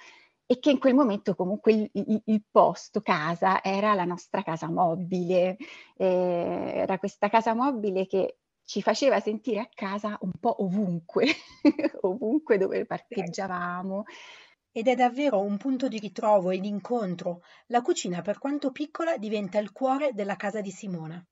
e 0.45 0.59
che 0.59 0.69
in 0.69 0.77
quel 0.77 0.93
momento 0.93 1.33
comunque 1.33 1.73
il, 1.73 1.89
il, 1.93 2.21
il 2.25 2.43
posto, 2.49 3.01
casa, 3.01 3.63
era 3.63 3.95
la 3.95 4.05
nostra 4.05 4.43
casa 4.43 4.69
mobile, 4.69 5.57
eh, 5.97 6.71
era 6.75 6.99
questa 6.99 7.29
casa 7.29 7.55
mobile 7.55 8.05
che 8.05 8.37
ci 8.63 8.81
faceva 8.81 9.19
sentire 9.19 9.59
a 9.59 9.69
casa 9.73 10.17
un 10.21 10.31
po' 10.39 10.63
ovunque, 10.63 11.25
ovunque 12.01 12.57
dove 12.57 12.85
parcheggiavamo 12.85 14.03
ed 14.77 14.89
è 14.89 14.95
davvero 14.95 15.39
un 15.39 15.55
punto 15.55 15.87
di 15.87 15.99
ritrovo 15.99 16.49
e 16.51 16.59
di 16.59 16.67
incontro. 16.67 17.43
La 17.67 17.81
cucina, 17.81 18.21
per 18.21 18.39
quanto 18.39 18.73
piccola, 18.73 19.17
diventa 19.17 19.57
il 19.57 19.71
cuore 19.71 20.11
della 20.11 20.35
casa 20.35 20.59
di 20.59 20.69
Simona. 20.69 21.25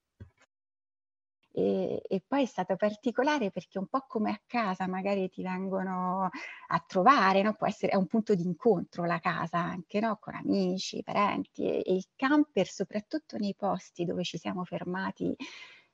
E, 1.52 2.00
e, 2.08 2.22
poi 2.26 2.44
è 2.44 2.46
stato 2.46 2.74
particolare 2.76 3.50
perché 3.50 3.78
un 3.78 3.86
po' 3.86 4.06
come 4.08 4.30
a 4.30 4.40
casa 4.46 4.86
magari 4.88 5.28
ti 5.28 5.42
vengono 5.42 6.30
a 6.68 6.84
trovare, 6.86 7.42
no? 7.42 7.52
può 7.52 7.66
essere 7.66 7.94
un 7.96 8.06
punto 8.06 8.34
di 8.34 8.44
incontro 8.44 9.04
la 9.04 9.18
casa 9.18 9.58
anche 9.58 10.00
no? 10.00 10.16
con 10.18 10.34
amici, 10.34 11.02
parenti 11.02 11.64
e, 11.64 11.82
e 11.84 11.94
il 11.96 12.06
camper 12.16 12.66
soprattutto 12.66 13.36
nei 13.36 13.54
posti 13.54 14.06
dove 14.06 14.24
ci 14.24 14.38
siamo 14.38 14.64
fermati 14.64 15.36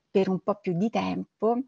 per 0.08 0.28
un 0.28 0.38
po' 0.38 0.54
più 0.54 0.74
di 0.74 0.88
tempo 0.88 1.58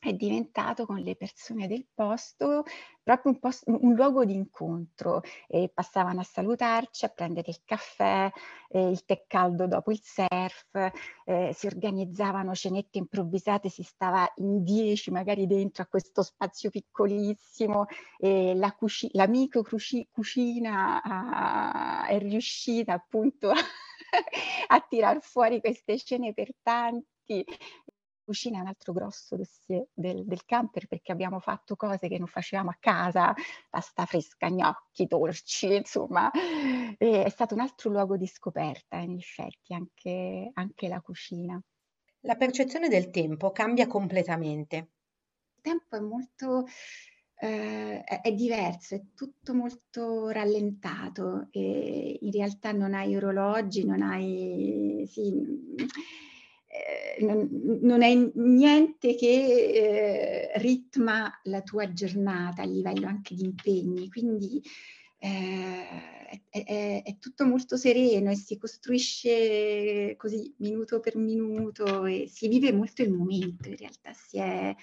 è 0.00 0.12
diventato 0.14 0.86
con 0.86 0.98
le 0.98 1.14
persone 1.14 1.66
del 1.68 1.86
posto 1.94 2.64
proprio 3.02 3.32
un, 3.32 3.38
post- 3.38 3.64
un 3.68 3.94
luogo 3.94 4.24
di 4.24 4.34
incontro. 4.34 5.20
E 5.46 5.70
passavano 5.72 6.20
a 6.20 6.24
salutarci, 6.24 7.04
a 7.04 7.08
prendere 7.08 7.50
il 7.50 7.60
caffè, 7.64 8.30
eh, 8.68 8.88
il 8.90 9.04
tè 9.04 9.24
caldo 9.26 9.66
dopo 9.66 9.90
il 9.90 10.00
surf, 10.02 10.90
eh, 11.24 11.52
si 11.54 11.66
organizzavano 11.66 12.54
cenette 12.54 12.98
improvvisate, 12.98 13.68
si 13.68 13.82
stava 13.82 14.30
in 14.36 14.62
dieci 14.64 15.10
magari 15.10 15.46
dentro 15.46 15.82
a 15.82 15.86
questo 15.86 16.22
spazio 16.22 16.70
piccolissimo 16.70 17.86
e 18.18 18.54
la, 18.54 18.72
cuci- 18.72 19.10
la 19.12 19.26
micro 19.26 19.62
cucina 20.10 21.02
a- 21.02 22.06
è 22.06 22.18
riuscita 22.18 22.94
appunto 22.94 23.50
a 24.68 24.80
tirar 24.88 25.20
fuori 25.22 25.60
queste 25.60 25.96
scene 25.98 26.32
per 26.32 26.50
tanti 26.62 27.44
cucina 28.30 28.58
è 28.58 28.60
un 28.60 28.68
altro 28.68 28.92
grosso 28.92 29.34
dossier 29.34 29.88
del, 29.92 30.24
del, 30.24 30.44
camper 30.44 30.86
perché 30.86 31.10
abbiamo 31.10 31.40
fatto 31.40 31.74
cose 31.74 32.06
che 32.06 32.16
non 32.16 32.28
facevamo 32.28 32.70
a 32.70 32.76
casa, 32.78 33.34
pasta 33.68 34.06
fresca, 34.06 34.48
gnocchi, 34.48 35.06
dolci, 35.06 35.74
insomma, 35.74 36.30
e 36.96 37.24
è 37.24 37.28
stato 37.28 37.54
un 37.54 37.60
altro 37.60 37.90
luogo 37.90 38.16
di 38.16 38.28
scoperta 38.28 38.98
in 38.98 39.16
effetti 39.16 39.74
anche, 39.74 40.50
anche 40.54 40.86
la 40.88 41.00
cucina. 41.00 41.60
La 42.20 42.36
percezione 42.36 42.88
del 42.88 43.10
tempo 43.10 43.50
cambia 43.50 43.88
completamente. 43.88 44.76
Il 44.76 45.62
tempo 45.62 45.96
è 45.96 46.00
molto 46.00 46.66
eh, 47.34 48.04
è 48.04 48.32
diverso, 48.32 48.94
è 48.94 49.02
tutto 49.12 49.54
molto 49.54 50.28
rallentato 50.28 51.48
e 51.50 52.18
in 52.20 52.30
realtà 52.30 52.70
non 52.70 52.94
hai 52.94 53.16
orologi, 53.16 53.84
non 53.84 54.02
hai 54.02 55.04
sì, 55.08 55.32
non, 57.20 57.48
non, 57.82 58.02
è 58.02 58.14
niente 58.34 59.14
che 59.14 60.50
eh, 60.52 60.58
ritma 60.58 61.30
la 61.44 61.62
tua 61.62 61.92
giornata 61.92 62.62
a 62.62 62.66
livello 62.66 63.06
anche 63.06 63.34
di 63.34 63.44
impegni, 63.44 64.08
quindi 64.08 64.62
eh, 65.18 66.38
è, 66.48 66.64
è, 66.64 67.02
è, 67.04 67.18
tutto 67.18 67.44
molto 67.44 67.76
sereno 67.76 68.30
e 68.30 68.36
si 68.36 68.56
costruisce 68.56 70.14
così 70.16 70.54
minuto 70.58 71.00
per 71.00 71.16
minuto 71.16 72.06
e 72.06 72.28
si 72.28 72.48
vive 72.48 72.72
molto 72.72 73.02
il 73.02 73.12
momento, 73.12 73.68
in 73.68 73.76
realtà 73.76 74.12
si 74.12 74.38
è, 74.38 74.74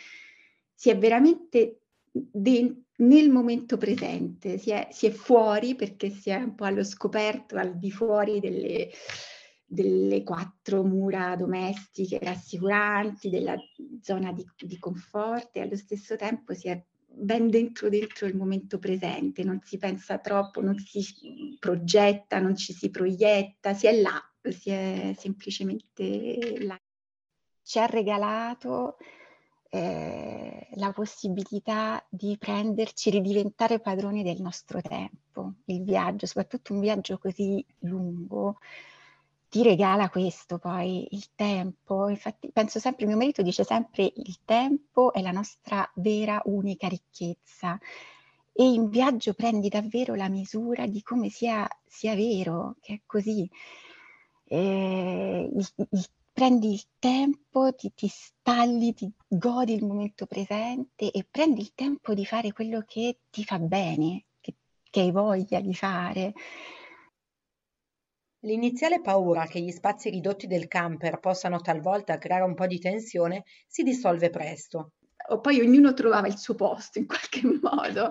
si 0.73 0.89
è 0.89 0.97
veramente 0.97 1.81
de- 2.11 2.81
nel 2.97 3.29
momento 3.29 3.77
presente, 3.77 4.57
si 4.57 4.71
è, 4.71 4.89
si 4.91 5.07
è 5.07 5.11
fuori 5.11 5.75
perché 5.75 6.09
si 6.09 6.29
è 6.31 6.35
un 6.35 6.55
po' 6.55 6.65
allo 6.65 6.83
scoperto, 6.83 7.55
al 7.55 7.77
di 7.77 7.91
fuori 7.91 8.39
delle 8.39 8.89
delle 9.69 10.23
quattro 10.23 10.83
mura 10.83 11.35
domestiche 11.35 12.19
rassicuranti, 12.19 13.29
della 13.29 13.55
zona 14.01 14.31
di, 14.31 14.45
di 14.57 14.79
conforto 14.79 15.59
e 15.59 15.61
allo 15.61 15.75
stesso 15.75 16.15
tempo 16.15 16.53
si 16.53 16.69
è 16.69 16.81
ben 17.19 17.49
dentro 17.49 17.89
dentro 17.89 18.27
il 18.27 18.35
momento 18.35 18.79
presente, 18.79 19.43
non 19.43 19.59
si 19.63 19.77
pensa 19.77 20.19
troppo, 20.19 20.61
non 20.61 20.77
si 20.77 21.03
progetta, 21.59 22.39
non 22.39 22.55
ci 22.55 22.73
si 22.73 22.89
proietta, 22.89 23.73
si 23.73 23.87
è 23.87 23.99
là, 23.99 24.21
si 24.41 24.69
è 24.69 25.13
semplicemente 25.17 26.63
là. 26.63 26.79
Ci 27.63 27.79
ha 27.79 27.85
regalato 27.85 28.97
eh, 29.69 30.67
la 30.75 30.91
possibilità 30.93 32.05
di 32.07 32.37
prenderci, 32.37 33.09
di 33.09 33.21
diventare 33.21 33.79
padroni 33.79 34.23
del 34.23 34.39
nostro 34.39 34.79
tempo, 34.81 35.55
il 35.65 35.83
viaggio, 35.83 36.25
soprattutto 36.25 36.73
un 36.73 36.79
viaggio 36.79 37.17
così 37.17 37.65
lungo, 37.79 38.59
ti 39.49 39.63
regala 39.63 40.09
questo 40.09 40.57
poi, 40.57 41.07
il 41.11 41.25
tempo. 41.35 42.09
Infatti 42.09 42.51
penso 42.51 42.79
sempre, 42.79 43.05
mio 43.05 43.17
marito 43.17 43.41
dice 43.41 43.63
sempre 43.63 44.11
il 44.15 44.39
tempo 44.45 45.13
è 45.13 45.21
la 45.21 45.31
nostra 45.31 45.89
vera 45.95 46.41
unica 46.45 46.87
ricchezza 46.87 47.79
e 48.59 48.63
in 48.63 48.89
viaggio 48.89 49.33
prendi 49.33 49.69
davvero 49.69 50.15
la 50.15 50.29
misura 50.29 50.87
di 50.87 51.01
come 51.03 51.29
sia, 51.29 51.67
sia 51.85 52.15
vero, 52.15 52.75
che 52.81 52.93
è 52.95 53.01
così. 53.05 53.49
Eh, 54.45 55.49
il, 55.53 55.67
il, 55.91 56.05
prendi 56.33 56.73
il 56.73 56.83
tempo, 56.99 57.73
ti, 57.75 57.93
ti 57.93 58.07
stalli, 58.07 58.93
ti 58.93 59.11
godi 59.27 59.73
il 59.73 59.85
momento 59.85 60.25
presente 60.25 61.11
e 61.11 61.25
prendi 61.29 61.61
il 61.61 61.73
tempo 61.75 62.13
di 62.13 62.25
fare 62.25 62.51
quello 62.51 62.83
che 62.85 63.19
ti 63.29 63.43
fa 63.43 63.59
bene, 63.59 64.25
che, 64.39 64.55
che 64.89 64.99
hai 65.01 65.11
voglia 65.11 65.59
di 65.59 65.73
fare. 65.73 66.33
L'iniziale 68.47 69.01
paura 69.01 69.45
che 69.45 69.59
gli 69.59 69.71
spazi 69.71 70.09
ridotti 70.09 70.47
del 70.47 70.69
camper 70.69 71.19
possano 71.19 71.59
talvolta 71.59 72.17
creare 72.17 72.45
un 72.45 72.55
po' 72.55 72.65
di 72.65 72.79
tensione 72.79 73.43
si 73.67 73.83
dissolve 73.83 74.29
presto. 74.29 74.93
Poi 75.41 75.59
ognuno 75.59 75.93
trovava 75.93 76.27
il 76.27 76.37
suo 76.37 76.55
posto 76.55 76.97
in 76.97 77.07
qualche 77.07 77.41
modo, 77.61 78.09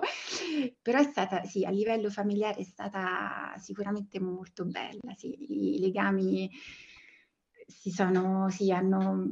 però 0.79 0.99
è 0.99 1.03
stata, 1.03 1.43
sì, 1.43 1.65
a 1.65 1.71
livello 1.71 2.11
familiare 2.11 2.59
è 2.59 2.63
stata 2.63 3.55
sicuramente 3.57 4.19
molto 4.19 4.63
bella, 4.65 5.15
sì, 5.15 5.73
i 5.75 5.79
legami 5.79 6.47
si 7.65 7.89
sono, 7.89 8.47
sì, 8.51 8.71
hanno 8.71 9.31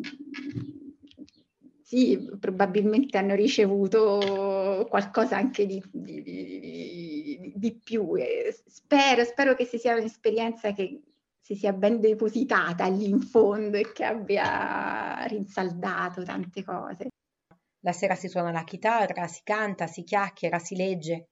sì, 1.84 2.20
probabilmente 2.40 3.20
hanno 3.20 3.36
ricevuto 3.36 4.88
qualcosa 4.90 5.38
anche 5.38 5.68
di, 5.68 5.80
di, 5.92 6.24
di, 6.24 6.60
di 7.66 7.74
più. 7.74 8.16
E 8.16 8.56
spero, 8.68 9.24
spero 9.24 9.56
che 9.56 9.66
sia 9.66 9.96
un'esperienza 9.96 10.72
che 10.74 11.02
si 11.42 11.56
sia 11.56 11.74
ben 11.74 12.00
depositata 12.00 12.88
lì 12.88 13.10
in 13.10 13.22
fondo 13.22 13.78
e 13.78 13.92
che 13.92 14.04
abbia 14.04 15.26
rinsaldato 15.26 16.24
tante 16.24 16.64
cose. 16.64 17.10
La 17.80 17.92
sera 17.92 18.16
si 18.16 18.28
suona 18.28 18.52
la 18.52 18.64
chitarra, 18.64 19.28
si 19.28 19.42
canta, 19.44 19.88
si 19.88 20.04
chiacchiera, 20.04 20.60
si 20.60 20.76
legge. 20.76 21.30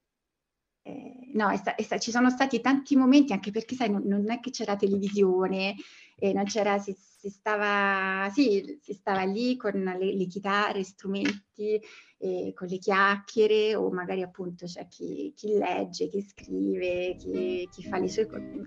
Eh, 0.82 1.23
no, 1.34 1.50
è 1.50 1.56
sta- 1.56 1.74
è 1.74 1.82
sta- 1.82 1.98
ci 1.98 2.10
sono 2.10 2.30
stati 2.30 2.60
tanti 2.60 2.96
momenti, 2.96 3.32
anche 3.32 3.50
perché 3.50 3.74
sai, 3.74 3.90
non, 3.90 4.02
non 4.06 4.30
è 4.30 4.40
che 4.40 4.50
c'era 4.50 4.76
televisione, 4.76 5.74
eh, 6.18 6.32
non 6.32 6.44
c'era, 6.44 6.78
si, 6.78 6.94
si, 6.96 7.28
stava, 7.28 8.28
sì, 8.30 8.78
si 8.80 8.92
stava 8.92 9.22
lì 9.24 9.56
con 9.56 9.72
le, 9.72 10.14
le 10.14 10.26
chitarre, 10.26 10.82
strumenti, 10.84 11.80
eh, 12.18 12.52
con 12.54 12.68
le 12.68 12.78
chiacchiere, 12.78 13.74
o 13.74 13.90
magari 13.90 14.22
appunto 14.22 14.66
c'è 14.66 14.86
chi, 14.88 15.32
chi 15.36 15.58
legge, 15.58 16.08
chi 16.08 16.22
scrive, 16.22 17.16
chi, 17.16 17.68
chi, 17.70 17.82
fa 17.82 17.98
le 17.98 18.08
sue 18.08 18.26
cose. 18.26 18.64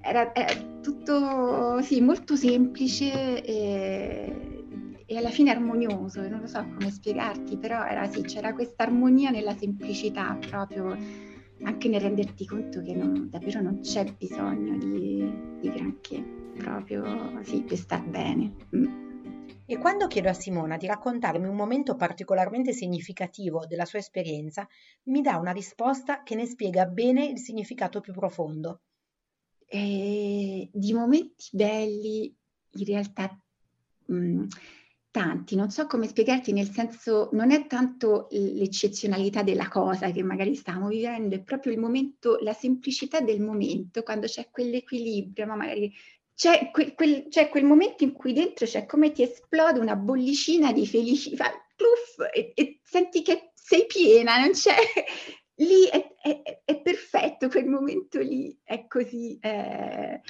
Era, 0.00 0.34
era 0.34 0.54
tutto 0.80 1.80
sì, 1.82 2.00
molto 2.00 2.36
semplice. 2.36 3.42
E, 3.44 4.56
e 5.10 5.16
alla 5.16 5.30
fine 5.30 5.50
armonioso, 5.50 6.20
non 6.28 6.40
lo 6.40 6.46
so 6.46 6.62
come 6.74 6.90
spiegarti, 6.90 7.56
però 7.56 7.82
era, 7.82 8.06
sì, 8.10 8.20
c'era 8.20 8.52
questa 8.52 8.82
armonia 8.82 9.30
nella 9.30 9.56
semplicità 9.56 10.36
proprio 10.50 10.94
anche 11.62 11.88
nel 11.88 12.00
renderti 12.00 12.46
conto 12.46 12.82
che 12.82 12.94
non, 12.94 13.28
davvero 13.28 13.60
non 13.60 13.80
c'è 13.80 14.04
bisogno 14.16 14.76
di, 14.78 15.58
di 15.60 15.70
granché, 15.70 16.22
proprio 16.56 17.42
sì, 17.42 17.62
per 17.62 17.76
star 17.76 18.04
bene. 18.04 18.54
Mm. 18.76 19.06
E 19.70 19.76
quando 19.76 20.06
chiedo 20.06 20.30
a 20.30 20.32
Simona 20.32 20.78
di 20.78 20.86
raccontarmi 20.86 21.46
un 21.46 21.54
momento 21.54 21.94
particolarmente 21.94 22.72
significativo 22.72 23.66
della 23.66 23.84
sua 23.84 23.98
esperienza, 23.98 24.66
mi 25.04 25.20
dà 25.20 25.36
una 25.36 25.52
risposta 25.52 26.22
che 26.22 26.34
ne 26.34 26.46
spiega 26.46 26.86
bene 26.86 27.26
il 27.26 27.38
significato 27.38 28.00
più 28.00 28.14
profondo. 28.14 28.80
E 29.66 30.70
di 30.72 30.92
momenti 30.94 31.48
belli, 31.52 32.34
in 32.70 32.84
realtà 32.86 33.38
mh, 34.06 34.46
mm, 35.18 35.22
tanti, 35.22 35.56
non 35.56 35.70
so 35.70 35.86
come 35.86 36.06
spiegarti, 36.06 36.52
nel 36.52 36.70
senso 36.70 37.28
non 37.32 37.50
è 37.50 37.66
tanto 37.66 38.28
l'eccezionalità 38.30 39.42
della 39.42 39.68
cosa 39.68 40.10
che 40.10 40.22
magari 40.22 40.54
stiamo 40.54 40.88
vivendo, 40.88 41.34
è 41.34 41.40
proprio 41.40 41.72
il 41.72 41.78
momento, 41.78 42.38
la 42.40 42.52
semplicità 42.52 43.20
del 43.20 43.40
momento, 43.40 44.02
quando 44.02 44.26
c'è 44.26 44.48
quell'equilibrio, 44.50 45.46
ma 45.46 45.56
magari 45.56 45.92
c'è 46.34 46.70
quel, 46.70 46.94
quel, 46.94 47.26
c'è 47.28 47.48
quel, 47.48 47.64
momento 47.64 48.04
in 48.04 48.12
cui 48.12 48.32
dentro 48.32 48.64
c'è 48.64 48.86
come 48.86 49.10
ti 49.10 49.22
esplode 49.22 49.80
una 49.80 49.96
bollicina 49.96 50.72
di 50.72 50.86
felicità, 50.86 51.50
pluff, 51.74 52.32
e, 52.32 52.52
e, 52.54 52.80
senti 52.82 53.22
che 53.22 53.50
sei 53.54 53.86
piena, 53.86 54.38
non 54.38 54.52
c'è... 54.52 54.74
Lì 55.60 55.86
è, 55.90 56.14
è, 56.22 56.62
è 56.64 56.80
perfetto, 56.80 57.48
quel 57.48 57.66
momento 57.66 58.20
lì 58.20 58.56
è 58.62 58.86
così... 58.86 59.36
Eh, 59.40 60.20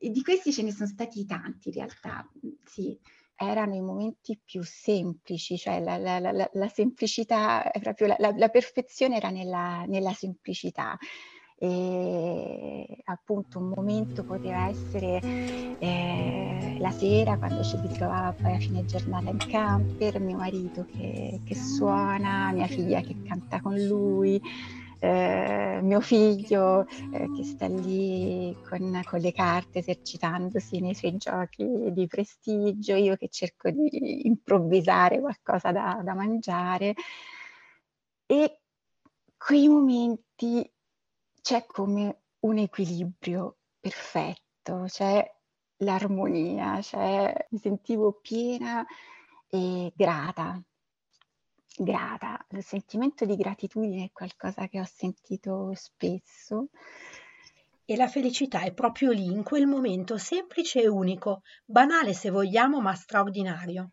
di 0.00 0.22
questi 0.22 0.52
ce 0.52 0.62
ne 0.62 0.70
sono 0.70 0.88
stati 0.88 1.26
tanti 1.26 1.68
in 1.70 1.74
realtà, 1.74 2.30
sì 2.64 2.96
erano 3.36 3.74
i 3.74 3.80
momenti 3.80 4.40
più 4.42 4.62
semplici, 4.64 5.56
cioè 5.58 5.80
la, 5.80 5.98
la, 5.98 6.18
la, 6.18 6.48
la 6.52 6.68
semplicità, 6.68 7.70
proprio 7.80 8.14
la, 8.18 8.48
perfezione 8.48 9.16
era 9.16 9.30
nella, 9.30 9.84
nella 9.86 10.12
semplicità. 10.12 10.96
E 11.58 12.98
appunto 13.04 13.58
un 13.58 13.68
momento 13.68 14.24
poteva 14.24 14.68
essere 14.68 15.20
eh, 15.78 16.76
la 16.78 16.90
sera 16.90 17.38
quando 17.38 17.62
ci 17.62 17.78
ritrovava 17.80 18.32
poi 18.32 18.54
a 18.54 18.58
fine 18.58 18.84
giornata 18.84 19.30
in 19.30 19.38
camper, 19.38 20.20
mio 20.20 20.36
marito 20.36 20.84
che, 20.84 21.40
che 21.44 21.54
suona, 21.54 22.52
mia 22.52 22.66
figlia 22.66 23.00
che 23.00 23.22
canta 23.22 23.62
con 23.62 23.74
lui, 23.78 24.38
eh, 24.98 25.80
mio 25.82 26.00
figlio 26.00 26.86
eh, 27.12 27.30
che 27.34 27.44
sta 27.44 27.66
lì 27.66 28.56
con, 28.68 29.02
con, 29.04 29.20
le 29.20 29.32
carte 29.32 29.80
esercitandosi 29.80 30.80
nei 30.80 30.94
suoi 30.94 31.16
giochi 31.16 31.92
di 31.92 32.06
prestigio, 32.06 32.94
io 32.94 33.16
che 33.16 33.28
cerco 33.28 33.70
di 33.70 34.26
improvvisare 34.26 35.20
qualcosa 35.20 35.72
da, 35.72 36.00
da 36.02 36.14
mangiare 36.14 36.94
e 38.26 38.60
quei 39.36 39.68
momenti 39.68 40.68
c'è 41.40 41.64
come 41.66 42.22
un 42.40 42.58
equilibrio 42.58 43.58
perfetto, 43.78 44.84
c'è 44.88 45.24
l'armonia, 45.78 46.80
cioè 46.82 47.46
mi 47.50 47.58
sentivo 47.58 48.18
piena 48.20 48.84
e 49.48 49.92
grata. 49.94 50.60
Grata, 51.78 52.42
il 52.52 52.64
sentimento 52.64 53.26
di 53.26 53.36
gratitudine 53.36 54.04
è 54.04 54.10
qualcosa 54.10 54.66
che 54.66 54.80
ho 54.80 54.86
sentito 54.86 55.72
spesso. 55.74 56.68
E 57.84 57.96
la 57.96 58.08
felicità 58.08 58.62
è 58.62 58.72
proprio 58.72 59.12
lì, 59.12 59.26
in 59.26 59.42
quel 59.42 59.66
momento 59.66 60.16
semplice 60.16 60.80
e 60.82 60.88
unico, 60.88 61.42
banale 61.66 62.14
se 62.14 62.30
vogliamo, 62.30 62.80
ma 62.80 62.94
straordinario. 62.94 63.90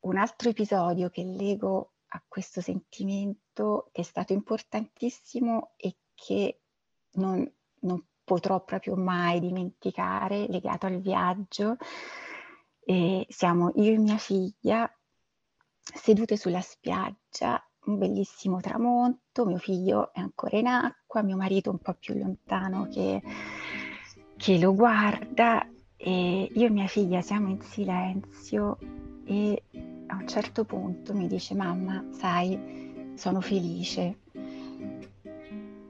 Un 0.00 0.16
altro 0.16 0.48
episodio 0.48 1.10
che 1.10 1.22
lego 1.22 1.92
a 2.08 2.22
questo 2.26 2.62
sentimento 2.62 3.90
che 3.92 4.00
è 4.00 4.04
stato 4.04 4.32
importantissimo 4.32 5.74
e 5.76 5.96
che 6.14 6.60
non, 7.12 7.48
non 7.80 8.02
potrò 8.24 8.64
proprio 8.64 8.96
mai 8.96 9.40
dimenticare, 9.40 10.46
legato 10.48 10.86
al 10.86 11.00
viaggio. 11.00 11.76
E 12.82 13.26
siamo 13.28 13.72
io 13.74 13.92
e 13.92 13.98
mia 13.98 14.16
figlia 14.16 14.90
sedute 15.94 16.36
sulla 16.36 16.60
spiaggia, 16.60 17.62
un 17.86 17.98
bellissimo 17.98 18.60
tramonto, 18.60 19.46
mio 19.46 19.58
figlio 19.58 20.12
è 20.12 20.20
ancora 20.20 20.58
in 20.58 20.66
acqua, 20.66 21.22
mio 21.22 21.36
marito 21.36 21.70
un 21.70 21.78
po' 21.78 21.94
più 21.98 22.14
lontano 22.14 22.88
che, 22.90 23.22
che 24.36 24.58
lo 24.58 24.74
guarda 24.74 25.66
e 25.96 26.50
io 26.52 26.66
e 26.66 26.70
mia 26.70 26.86
figlia 26.86 27.20
siamo 27.20 27.48
in 27.48 27.60
silenzio 27.60 28.78
e 29.24 29.62
a 30.06 30.16
un 30.16 30.26
certo 30.26 30.64
punto 30.64 31.14
mi 31.14 31.26
dice 31.26 31.54
mamma, 31.54 32.04
sai, 32.10 33.12
sono 33.14 33.40
felice. 33.40 34.18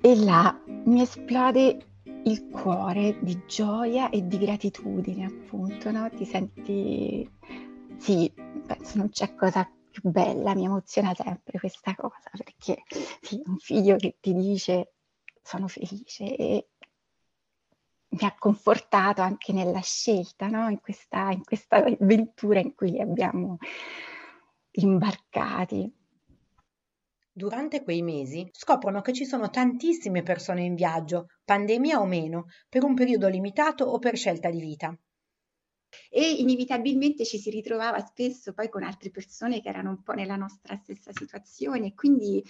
E 0.03 0.17
là 0.17 0.59
mi 0.67 1.01
esplode 1.03 1.87
il 2.25 2.49
cuore 2.51 3.19
di 3.21 3.41
gioia 3.47 4.11
e 4.11 4.27
di 4.27 4.39
gratitudine, 4.39 5.25
appunto, 5.27 5.91
no? 5.91 6.09
Ti 6.11 6.25
senti... 6.25 7.29
Sì, 7.97 8.33
penso 8.67 8.99
non 8.99 9.11
c'è 9.11 9.35
cosa 9.35 9.69
più 9.91 10.09
bella, 10.11 10.55
mi 10.55 10.65
emoziona 10.65 11.15
sempre 11.15 11.59
questa 11.59 11.95
cosa, 11.95 12.31
perché 12.33 12.83
sì, 13.21 13.41
un 13.45 13.59
figlio 13.59 13.97
che 13.97 14.17
ti 14.21 14.35
dice 14.35 14.95
sono 15.43 15.69
felice 15.69 16.37
e 16.37 16.69
mi 18.11 18.27
ha 18.27 18.35
confortato 18.39 19.23
anche 19.23 19.53
nella 19.53 19.81
scelta, 19.81 20.49
no? 20.49 20.69
in, 20.69 20.81
questa, 20.81 21.31
in 21.31 21.45
questa 21.45 21.77
avventura 21.77 22.61
in 22.61 22.75
cui 22.75 22.91
li 22.91 23.01
abbiamo 23.01 23.59
imbarcati. 24.73 25.93
Durante 27.33 27.83
quei 27.83 28.03
mesi 28.03 28.49
scoprono 28.53 29.01
che 29.01 29.13
ci 29.13 29.25
sono 29.25 29.51
tantissime 29.51 30.23
persone 30.23 30.63
in 30.63 30.75
viaggio, 30.75 31.27
pandemia 31.45 32.01
o 32.01 32.05
meno, 32.05 32.47
per 32.69 32.85
un 32.85 32.95
periodo 32.95 33.29
limitato 33.29 33.85
o 33.85 33.99
per 33.99 34.17
scelta 34.17 34.51
di 34.51 34.61
vita. 34.61 34.97
E 36.09 36.33
inevitabilmente 36.33 37.25
ci 37.25 37.39
si 37.39 37.51
ritrovava 37.51 37.99
spesso 38.01 38.53
poi 38.53 38.69
con 38.69 38.83
altre 38.83 39.11
persone 39.11 39.61
che 39.61 39.69
erano 39.69 39.91
un 39.91 40.03
po' 40.03 40.13
nella 40.13 40.37
nostra 40.37 40.77
stessa 40.77 41.13
situazione, 41.13 41.95
quindi 41.95 42.43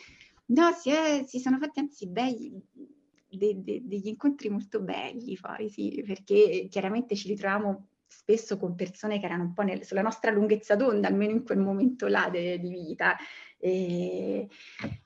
no, 0.47 0.73
si, 0.73 0.91
è, 0.91 1.25
si 1.27 1.39
sono 1.39 1.59
fatti 1.59 1.81
anzi 1.81 2.07
bei, 2.09 2.53
de, 3.29 3.63
de, 3.63 3.81
degli 3.85 4.09
incontri 4.09 4.49
molto 4.49 4.81
belli 4.81 5.39
poi, 5.41 5.69
sì, 5.69 6.03
perché 6.07 6.67
chiaramente 6.69 7.15
ci 7.17 7.29
ritrovavamo 7.29 7.87
spesso 8.07 8.59
con 8.59 8.75
persone 8.75 9.21
che 9.21 9.27
erano 9.27 9.45
un 9.45 9.53
po' 9.55 9.63
nel, 9.63 9.85
sulla 9.85 10.03
nostra 10.03 10.33
lunghezza 10.33 10.75
d'onda, 10.75 11.09
almeno 11.09 11.33
in 11.33 11.45
quel 11.45 11.59
momento 11.59 12.09
là 12.09 12.29
de, 12.29 12.59
di 12.59 12.71
vita, 12.71 13.17
e, 13.57 14.49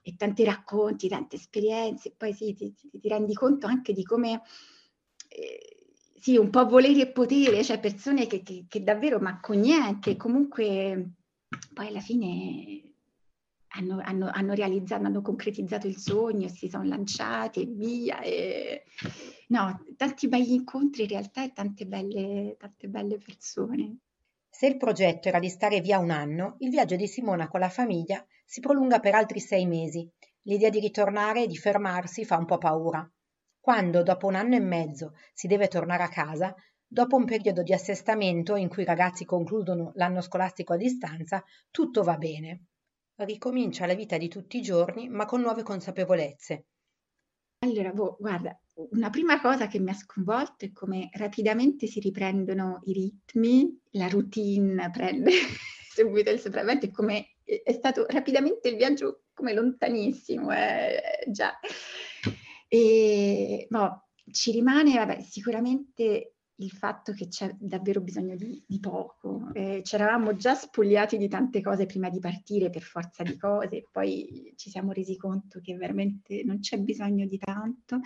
e, 0.01 0.17
tanti 0.17 0.45
racconti, 0.45 1.09
tante 1.09 1.37
esperienze, 1.37 2.09
e 2.09 2.15
poi 2.17 2.33
sì, 2.33 2.55
ti, 2.55 2.73
ti, 2.73 2.91
ti, 2.99 3.09
rendi 3.09 3.35
conto 3.35 3.67
anche 3.67 3.93
di 3.93 4.03
come... 4.03 4.43
Eh, 5.29 5.74
sì, 6.25 6.39
un 6.39 6.49
po' 6.49 6.65
volere 6.65 7.03
e 7.03 7.13
potere, 7.13 7.63
cioè 7.63 7.79
persone 7.79 8.27
che, 8.27 8.43
che, 8.43 8.65
che 8.67 8.83
davvero, 8.83 9.19
ma 9.19 9.41
con 9.41 9.59
niente, 9.59 10.17
comunque 10.17 11.11
poi 11.75 11.89
alla 11.89 12.01
fine 12.01 12.95
hanno, 13.77 14.01
hanno, 14.03 14.31
hanno, 14.33 14.55
realizzato, 14.55 15.05
hanno 15.05 15.21
concretizzato 15.21 15.87
il 15.87 15.99
sogno, 15.99 16.49
si 16.49 16.71
sono 16.71 16.85
lanciati 16.85 17.61
e 17.61 17.67
via. 17.67 18.23
E... 18.23 18.85
No, 19.49 19.85
tanti 19.99 20.27
begli 20.27 20.53
incontri 20.53 21.03
in 21.03 21.09
realtà 21.09 21.45
e 21.45 21.53
tante 21.53 21.85
belle, 21.85 22.57
tante 22.59 22.89
belle 22.89 23.19
persone. 23.19 23.99
Se 24.49 24.67
il 24.67 24.79
progetto 24.79 25.29
era 25.29 25.39
di 25.39 25.51
stare 25.51 25.83
via 25.83 25.99
un 25.99 26.11
anno, 26.11 26.57
il 26.61 26.71
viaggio 26.71 26.97
di 26.97 27.07
Simona 27.07 27.49
con 27.49 27.61
la 27.61 27.69
famiglia 27.69 28.25
si 28.47 28.61
prolunga 28.61 28.99
per 28.99 29.15
altri 29.15 29.41
sei 29.41 29.67
mesi. 29.67 30.11
L'idea 30.45 30.71
di 30.71 30.81
ritornare 30.81 31.43
e 31.43 31.47
di 31.47 31.57
fermarsi 31.59 32.25
fa 32.25 32.39
un 32.39 32.47
po' 32.47 32.57
paura. 32.57 33.07
Quando, 33.65 34.03
dopo 34.03 34.27
un 34.27 34.35
anno 34.35 34.57
e 34.57 34.61
mezzo, 34.61 35.15
si 35.33 35.47
deve 35.47 35.69
tornare 35.69 36.03
a 36.03 36.11
casa, 36.11 36.55
dopo 36.87 37.17
un 37.17 37.25
periodo 37.25 37.63
di 37.63 37.73
assestamento 37.73 38.57
in 38.57 38.69
cui 38.69 38.83
i 38.83 38.85
ragazzi 38.85 39.25
concludono 39.25 39.93
l'anno 39.95 40.21
scolastico 40.21 40.75
a 40.75 40.77
distanza, 40.77 41.43
tutto 41.71 42.03
va 42.03 42.19
bene. 42.19 42.65
Ricomincia 43.15 43.87
la 43.87 43.95
vita 43.95 44.19
di 44.19 44.29
tutti 44.29 44.59
i 44.59 44.61
giorni, 44.61 45.09
ma 45.09 45.25
con 45.25 45.41
nuove 45.41 45.63
consapevolezze. 45.63 46.67
Allora, 47.61 47.91
boh, 47.93 48.19
guarda, 48.21 48.55
una 48.91 49.09
prima 49.09 49.41
cosa 49.41 49.67
che 49.67 49.79
mi 49.79 49.89
ha 49.89 49.95
sconvolto 49.95 50.67
è 50.67 50.71
come 50.71 51.09
rapidamente 51.15 51.87
si 51.87 52.01
riprendono 52.01 52.81
i 52.83 52.93
ritmi, 52.93 53.81
la 53.93 54.09
routine 54.09 54.91
prende 54.91 55.31
subito 55.91 56.29
il 56.29 56.39
sopravvento 56.39 56.85
e 56.85 56.91
come 56.91 57.37
è 57.43 57.73
stato 57.73 58.05
rapidamente 58.11 58.69
il 58.69 58.77
viaggio 58.77 59.23
come 59.33 59.55
lontanissimo, 59.55 60.51
eh, 60.51 61.25
già. 61.29 61.59
E, 62.75 63.69
no, 63.71 64.09
ci 64.33 64.51
rimane, 64.51 64.97
vabbè, 64.97 65.21
sicuramente 65.23 66.35
il 66.57 66.71
fatto 66.71 67.13
che 67.13 67.29
c'è 67.29 67.55
davvero 67.57 68.01
bisogno 68.01 68.35
di, 68.35 68.65
di 68.67 68.81
poco. 68.81 69.51
Eh, 69.53 69.81
c'eravamo 69.85 70.35
già 70.35 70.57
spogliati 70.57 71.17
di 71.17 71.29
tante 71.29 71.63
cose 71.63 71.87
prima 71.87 72.09
di 72.09 72.19
partire 72.19 72.71
per 72.71 72.83
forza 72.83 73.23
di 73.23 73.37
cose, 73.37 73.87
poi 73.93 74.53
ci 74.57 74.71
siamo 74.71 74.91
resi 74.91 75.17
conto 75.17 75.61
che 75.61 75.77
veramente 75.77 76.43
non 76.43 76.59
c'è 76.59 76.79
bisogno 76.79 77.27
di 77.27 77.39
tanto. 77.39 78.01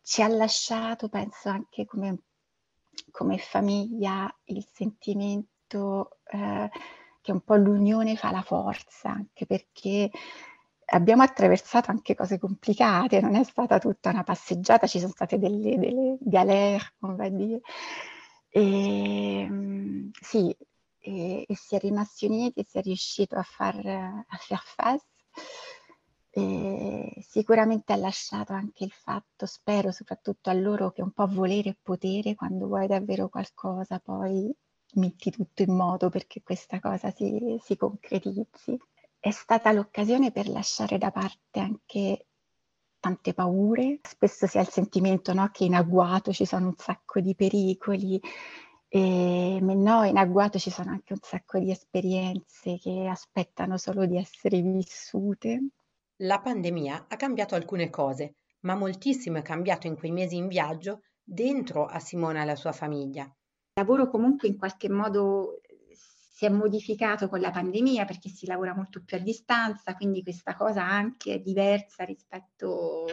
Ci 0.00 0.22
ha 0.22 0.28
lasciato, 0.28 1.10
penso, 1.10 1.50
anche 1.50 1.84
come, 1.84 2.22
come 3.10 3.36
famiglia 3.36 4.34
il 4.44 4.66
sentimento 4.72 6.20
eh, 6.24 6.70
che 7.20 7.32
un 7.32 7.40
po' 7.42 7.56
l'unione 7.56 8.16
fa 8.16 8.30
la 8.30 8.42
forza, 8.42 9.10
anche 9.10 9.44
perché 9.44 10.10
abbiamo 10.90 11.22
attraversato 11.22 11.90
anche 11.90 12.14
cose 12.14 12.38
complicate, 12.38 13.20
non 13.20 13.34
è 13.34 13.44
stata 13.44 13.78
tutta 13.78 14.10
una 14.10 14.22
passeggiata, 14.24 14.86
ci 14.86 14.98
sono 14.98 15.12
state 15.12 15.38
delle, 15.38 15.78
delle 15.78 16.16
galère, 16.20 16.94
come 16.98 17.16
va 17.16 17.24
a 17.24 17.28
dire. 17.28 17.60
E, 18.48 19.40
ehm, 19.40 20.10
sì, 20.20 20.54
e, 20.98 21.44
e 21.48 21.56
si 21.56 21.76
è 21.76 21.78
rimasti 21.78 22.26
uniti 22.26 22.64
si 22.68 22.78
è 22.78 22.82
riuscito 22.82 23.36
a 23.36 23.42
far 23.42 23.76
a 23.86 24.36
faire 24.38 24.62
face. 24.64 25.06
E 26.32 27.24
sicuramente 27.26 27.92
ha 27.92 27.96
lasciato 27.96 28.52
anche 28.52 28.84
il 28.84 28.92
fatto, 28.92 29.46
spero 29.46 29.90
soprattutto 29.90 30.48
a 30.50 30.52
loro, 30.52 30.92
che 30.92 31.02
un 31.02 31.10
po' 31.12 31.26
volere 31.26 31.70
e 31.70 31.78
potere, 31.82 32.34
quando 32.34 32.66
vuoi 32.68 32.86
davvero 32.86 33.28
qualcosa, 33.28 33.98
poi 33.98 34.52
metti 34.94 35.30
tutto 35.30 35.62
in 35.62 35.74
moto 35.74 36.08
perché 36.08 36.42
questa 36.42 36.80
cosa 36.80 37.10
si, 37.10 37.56
si 37.60 37.76
concretizzi. 37.76 38.78
È 39.22 39.30
stata 39.30 39.70
l'occasione 39.70 40.32
per 40.32 40.48
lasciare 40.48 40.96
da 40.96 41.10
parte 41.10 41.60
anche 41.60 42.26
tante 42.98 43.34
paure, 43.34 44.00
spesso 44.02 44.46
si 44.46 44.56
ha 44.56 44.62
il 44.62 44.68
sentimento 44.68 45.34
no, 45.34 45.50
che 45.52 45.64
in 45.64 45.74
agguato 45.74 46.32
ci 46.32 46.46
sono 46.46 46.68
un 46.68 46.76
sacco 46.76 47.20
di 47.20 47.34
pericoli, 47.34 48.18
e 48.88 49.58
no, 49.60 50.04
in 50.04 50.16
agguato 50.16 50.58
ci 50.58 50.70
sono 50.70 50.90
anche 50.90 51.12
un 51.12 51.18
sacco 51.20 51.58
di 51.58 51.70
esperienze 51.70 52.78
che 52.78 53.06
aspettano 53.06 53.76
solo 53.76 54.06
di 54.06 54.16
essere 54.16 54.62
vissute. 54.62 55.68
La 56.22 56.40
pandemia 56.40 57.04
ha 57.06 57.16
cambiato 57.16 57.54
alcune 57.54 57.90
cose, 57.90 58.36
ma 58.60 58.74
moltissimo 58.74 59.36
è 59.36 59.42
cambiato 59.42 59.86
in 59.86 59.96
quei 59.96 60.12
mesi 60.12 60.36
in 60.36 60.48
viaggio 60.48 61.02
dentro 61.22 61.84
a 61.84 61.98
Simona 61.98 62.38
e 62.38 62.42
alla 62.42 62.56
sua 62.56 62.72
famiglia. 62.72 63.24
Il 63.24 63.32
lavoro 63.74 64.08
comunque 64.08 64.48
in 64.48 64.56
qualche 64.56 64.88
modo 64.88 65.60
si 66.40 66.46
è 66.46 66.48
modificato 66.48 67.28
con 67.28 67.38
la 67.40 67.50
pandemia 67.50 68.06
perché 68.06 68.30
si 68.30 68.46
lavora 68.46 68.74
molto 68.74 69.02
più 69.04 69.18
a 69.18 69.20
distanza, 69.20 69.94
quindi 69.94 70.22
questa 70.22 70.56
cosa 70.56 70.82
anche 70.82 71.34
è 71.34 71.38
diversa 71.38 72.02
rispetto 72.04 73.04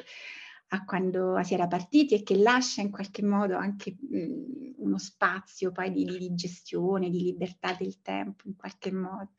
a 0.70 0.86
quando 0.86 1.38
si 1.44 1.54
era 1.54 1.68
partiti 1.68 2.16
e 2.16 2.24
che 2.24 2.38
lascia 2.38 2.80
in 2.80 2.90
qualche 2.90 3.24
modo 3.24 3.58
anche 3.58 3.98
mh, 4.00 4.76
uno 4.78 4.98
spazio 4.98 5.74
poi 5.74 5.92
di, 5.92 6.06
di, 6.06 6.36
gestione, 6.36 7.10
di 7.10 7.22
libertà 7.22 7.76
del 7.78 8.02
tempo 8.02 8.44
in 8.48 8.56
qualche 8.56 8.94
modo. 8.94 9.32